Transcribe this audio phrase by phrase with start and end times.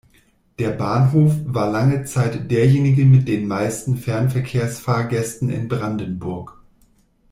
[0.57, 6.59] Der Bahnhof war lange Zeit derjenige mit den meisten Fernverkehrs-Fahrgästen in Brandenburg.